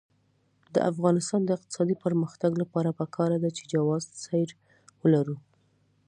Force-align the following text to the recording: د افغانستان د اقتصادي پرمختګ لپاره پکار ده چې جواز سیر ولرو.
د 0.73 0.75
افغانستان 0.91 1.41
د 1.45 1.49
اقتصادي 1.57 1.95
پرمختګ 2.05 2.51
لپاره 2.61 2.95
پکار 2.99 3.31
ده 3.43 3.49
چې 3.57 3.63
جواز 3.73 4.03
سیر 4.23 4.49
ولرو. 5.01 5.37